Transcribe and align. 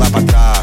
lá 0.00 0.10
pra 0.10 0.22
trás. 0.22 0.59